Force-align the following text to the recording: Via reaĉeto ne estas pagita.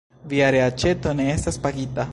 Via 0.31 0.47
reaĉeto 0.55 1.15
ne 1.21 1.29
estas 1.37 1.65
pagita. 1.67 2.09